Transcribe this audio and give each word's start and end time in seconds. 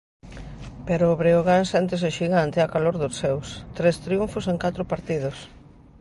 Pero 0.87 1.05
o 1.13 1.17
Breogán 1.21 1.63
séntese 1.73 2.09
xigante 2.17 2.57
á 2.65 2.67
calor 2.73 2.95
dos 3.01 3.15
seus: 3.21 3.47
tres 3.77 3.95
triunfos 4.05 4.45
en 4.51 4.57
catro 4.63 4.83
partidos. 4.91 5.37